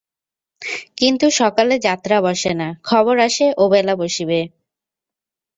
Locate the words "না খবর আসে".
2.53-3.45